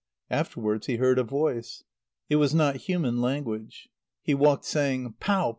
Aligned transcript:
Afterwards 0.31 0.87
he 0.87 0.95
heard 0.95 1.19
a 1.19 1.23
voice. 1.23 1.83
It 2.27 2.37
was 2.37 2.55
not 2.55 2.75
human 2.87 3.21
language. 3.21 3.87
He 4.23 4.33
walked 4.33 4.65
saying 4.65 5.13
"Pau! 5.19 5.49